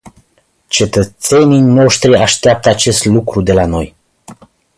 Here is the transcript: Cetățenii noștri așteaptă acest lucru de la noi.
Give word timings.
Cetățenii 0.67 1.61
noștri 1.61 2.15
așteaptă 2.17 2.69
acest 2.69 3.05
lucru 3.05 3.41
de 3.41 3.53
la 3.53 3.65
noi. 3.65 3.95